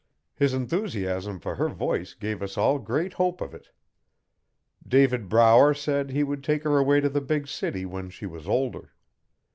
His 0.33 0.55
enthusiasm 0.55 1.39
for 1.39 1.57
her 1.57 1.69
voice 1.69 2.15
gave 2.15 2.41
us 2.41 2.57
all 2.57 2.79
great 2.79 3.13
hope 3.13 3.39
of 3.39 3.53
it. 3.53 3.69
David 4.87 5.29
Brower 5.29 5.75
said 5.75 6.09
he 6.09 6.23
would 6.23 6.43
take 6.43 6.63
her 6.63 6.79
away 6.79 7.01
to 7.01 7.09
the 7.09 7.21
big 7.21 7.47
city 7.47 7.85
when 7.85 8.09
she 8.09 8.25
was 8.25 8.47
older. 8.47 8.93